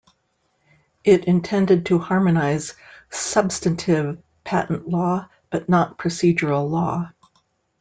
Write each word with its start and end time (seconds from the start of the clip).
It 1.03 1.25
intended 1.25 1.85
to 1.85 1.99
harmonize 1.99 2.73
substantive 3.11 4.17
patent 4.43 4.87
law 4.89 5.29
but 5.51 5.69
not 5.69 5.99
procedural 5.99 6.67
law. 6.71 7.11